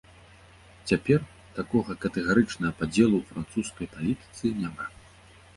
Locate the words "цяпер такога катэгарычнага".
0.91-2.73